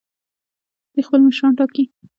دوی 0.93 1.03
خپل 1.07 1.19
مشران 1.27 1.53
ټاکي. 1.59 1.83